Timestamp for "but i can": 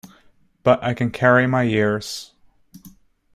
0.63-1.11